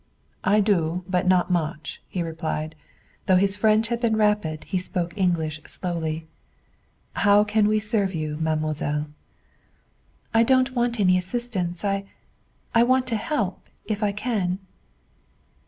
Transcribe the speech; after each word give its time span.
"I 0.43 0.61
do; 0.61 1.03
but 1.07 1.27
not 1.27 1.51
much," 1.51 2.01
he 2.09 2.23
replied. 2.23 2.73
Though 3.27 3.35
his 3.35 3.55
French 3.55 3.89
had 3.89 3.99
been 4.01 4.17
rapid 4.17 4.63
he 4.63 4.79
spoke 4.79 5.13
English 5.15 5.61
slowly. 5.67 6.25
"How 7.17 7.43
can 7.43 7.67
we 7.67 7.77
serve 7.77 8.15
you, 8.15 8.35
mademoiselle?" 8.37 9.05
"I 10.33 10.41
don't 10.41 10.73
want 10.73 10.99
any 10.99 11.19
assistance. 11.19 11.85
I 11.85 12.05
I 12.73 12.81
want 12.81 13.05
to 13.09 13.15
help, 13.15 13.67
if 13.85 14.01
I 14.01 14.11
can." 14.11 14.57